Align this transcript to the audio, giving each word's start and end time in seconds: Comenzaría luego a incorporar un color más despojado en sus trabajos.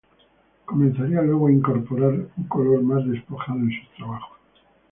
Comenzaría 0.65 1.21
luego 1.21 1.45
a 1.45 1.51
incorporar 1.51 2.09
un 2.35 2.43
color 2.45 2.81
más 2.81 3.05
despojado 3.07 3.59
en 3.59 3.69
sus 3.69 3.93
trabajos. 3.97 4.39